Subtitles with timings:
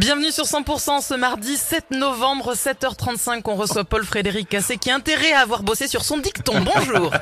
[0.00, 4.94] Bienvenue sur 100% ce mardi 7 novembre 7h35 on reçoit Paul Frédéric Cassé qui a
[4.94, 6.54] intérêt à avoir bossé sur son dicton.
[6.64, 7.12] Bonjour.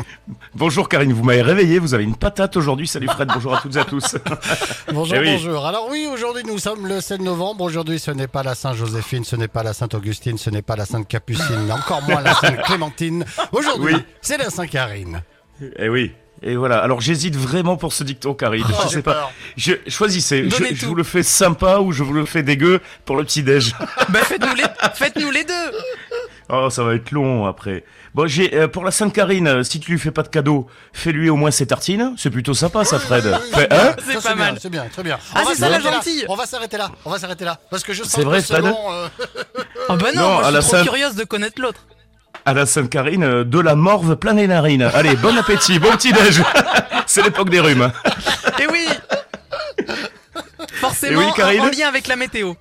[0.54, 2.86] Bonjour Karine, vous m'avez réveillé, vous avez une patate aujourd'hui.
[2.86, 4.16] Salut Fred, bonjour à toutes et à tous.
[4.92, 5.32] Bonjour, Eh oui.
[5.32, 5.64] bonjour.
[5.66, 7.64] Alors oui, aujourd'hui nous sommes le 7 novembre.
[7.64, 10.84] Aujourd'hui ce n'est pas la Sainte-Joséphine, ce n'est pas la Sainte-Augustine, ce n'est pas la
[10.84, 13.24] Sainte-Capucine, encore moins la Sainte-Clémentine.
[13.52, 14.02] Aujourd'hui, Oui.
[14.20, 15.22] c'est la Sainte-Carine.
[15.78, 16.12] Eh oui.
[16.46, 16.78] Et voilà.
[16.78, 18.64] Alors j'hésite vraiment pour ce dicton Karine.
[18.68, 19.32] Oh, je sais pas.
[19.56, 20.48] Je choisissez.
[20.48, 23.74] Je, vous le fais sympa ou je vous le fais dégueu pour le petit déj.
[24.10, 24.64] bah faites-nous les,
[24.94, 25.52] faites-nous les deux.
[26.48, 27.82] Oh, ça va être long après.
[28.14, 30.68] Bon, j'ai euh, pour la Sainte Karine, euh, si tu lui fais pas de cadeau,
[30.92, 32.14] fais-lui au moins ses tartines.
[32.16, 33.24] C'est plutôt sympa, ça, Fred.
[33.52, 34.58] Fais- hein C'est Ça, pas bien, mal.
[34.62, 35.18] C'est bien, très bien.
[35.34, 35.92] Ah, c'est ça, la là.
[35.92, 36.24] gentille.
[36.28, 36.92] On va s'arrêter là.
[37.04, 37.58] On va s'arrêter là.
[37.68, 39.08] Parce que je sens C'est vrai, que Fred selon, euh,
[39.88, 41.80] Oh bah non, Non, moi, à je la suis trop Sainte- curieuse de connaître l'autre.
[42.46, 44.88] À la Sainte Karine, euh, de la morve plein les narines.
[44.94, 46.42] Allez, bon appétit, bon petit déj.
[47.06, 47.90] C'est l'époque des rhumes.
[48.60, 48.86] Et oui.
[50.74, 51.60] Forcément oui, Karine.
[51.60, 52.54] en lien avec la météo.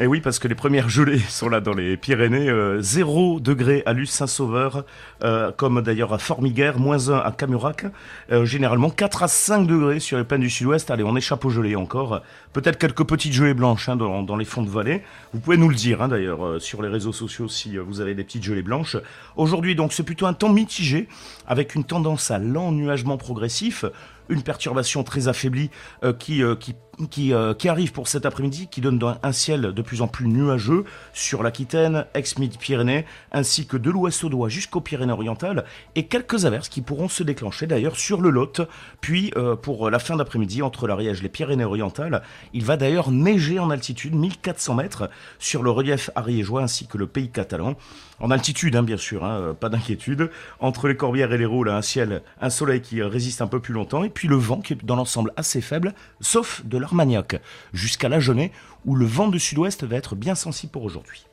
[0.00, 2.50] Et oui, parce que les premières gelées sont là dans les Pyrénées.
[2.50, 4.84] Euh, 0 degré à Luce Saint-Sauveur,
[5.22, 7.86] euh, comme d'ailleurs à Formiguère, moins 1 à Camurac.
[8.32, 10.90] Euh, généralement 4 à 5 degrés sur les plaines du sud-ouest.
[10.90, 12.22] Allez, on échappe aux gelées encore.
[12.52, 15.02] Peut-être quelques petites gelées blanches hein, dans, dans les fonds de vallée.
[15.32, 18.00] Vous pouvez nous le dire hein, d'ailleurs euh, sur les réseaux sociaux si euh, vous
[18.00, 18.96] avez des petites gelées blanches.
[19.36, 21.08] Aujourd'hui, donc, c'est plutôt un temps mitigé
[21.48, 23.84] avec une tendance à l'ennuagement progressif
[24.28, 25.70] une perturbation très affaiblie
[26.02, 26.74] euh, qui, euh, qui,
[27.10, 30.26] qui, euh, qui arrive pour cet après-midi, qui donne un- ciel de plus en plus
[30.28, 35.64] nuageux sur l'Aquitaine, ex-Midi-Pyrénées, ainsi que de l'ouest au doigt jusqu'aux Pyrénées-Orientales,
[35.96, 38.60] et quelques averses qui pourront se déclencher d'ailleurs sur le Lot.
[39.00, 42.22] Puis pour la fin d'après-midi, entre l'Ariège et les Pyrénées-Orientales,
[42.52, 47.06] il va d'ailleurs neiger en altitude, 1400 mètres, sur le relief ariégeois ainsi que le
[47.08, 47.74] pays catalan.
[48.20, 50.30] En altitude, hein, bien sûr, hein, pas d'inquiétude.
[50.60, 53.74] Entre les Corbières et les Rôles, un ciel, un soleil qui résiste un peu plus
[53.74, 57.40] longtemps, puis le vent qui est dans l'ensemble assez faible, sauf de l'Armagnac,
[57.72, 58.52] jusqu'à la Genée,
[58.84, 61.26] où le vent de sud-ouest va être bien sensible pour aujourd'hui.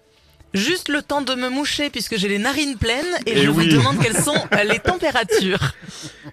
[0.53, 3.69] Juste le temps de me moucher puisque j'ai les narines pleines et, Eh je oui.
[3.69, 4.35] vous demande quelles sont
[4.69, 5.73] les températures.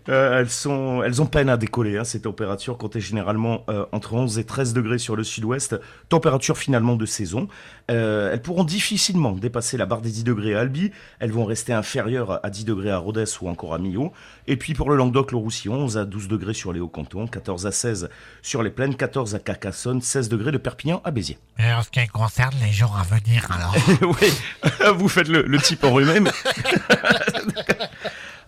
[0.08, 4.14] Euh, elles, sont, elles ont peine à décoller, hein, ces températures comptées généralement euh, entre
[4.14, 5.76] 11 et 13 degrés sur le sud-ouest,
[6.08, 7.46] température finalement de saison.
[7.90, 11.74] Euh, elles pourront difficilement dépasser la barre des 10 degrés à Albi, elles vont rester
[11.74, 14.12] inférieures à 10 degrés à Rodez ou encore à Millau.
[14.46, 17.66] Et puis pour le Languedoc, le Roussillon, 11 à 12 degrés sur les Hauts-Cantons, 14
[17.66, 18.08] à 16
[18.40, 21.38] sur les plaines, 14 à Carcassonne, 16 degrés de Perpignan à Béziers.
[21.58, 23.74] Et en ce qui concerne les jours à venir, alors.
[24.08, 24.32] oui,
[24.96, 26.30] vous faites le, le type enrhumé, mais...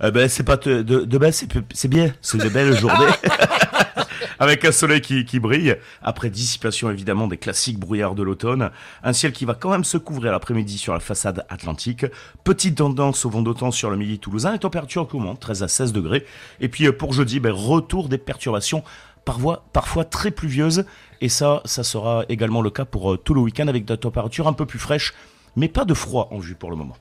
[0.02, 1.30] Eh ben, c'est pas de, de, de
[1.74, 3.12] c'est bien, c'est de belles journées.
[4.38, 8.70] Avec un soleil qui, qui brille, après dissipation évidemment des classiques brouillards de l'automne,
[9.04, 12.06] un ciel qui va quand même se couvrir l'après-midi sur la façade atlantique,
[12.44, 15.68] petite tendance au vent d'automne sur le midi toulousain, et température qui augmente, 13 à
[15.68, 16.24] 16 degrés,
[16.60, 18.82] et puis euh, pour jeudi, ben, retour des perturbations
[19.26, 20.86] parfois, parfois très pluvieuses,
[21.20, 24.48] et ça, ça sera également le cas pour euh, tout le week-end avec des températures
[24.48, 25.12] un peu plus fraîches,
[25.56, 26.96] mais pas de froid en vue pour le moment.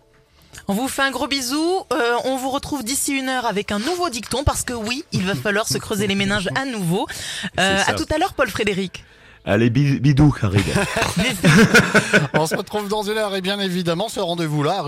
[0.67, 1.81] On vous fait un gros bisou.
[1.93, 5.23] Euh, on vous retrouve d'ici une heure avec un nouveau dicton parce que oui, il
[5.25, 7.07] va falloir se creuser les méninges à nouveau.
[7.59, 9.03] Euh, à tout à l'heure, Paul Frédéric.
[9.45, 10.61] Allez, bi- bidou, Karine.
[12.33, 14.81] on se retrouve dans une heure et bien évidemment ce rendez-vous-là.